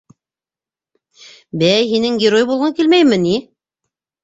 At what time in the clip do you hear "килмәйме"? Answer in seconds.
2.83-3.23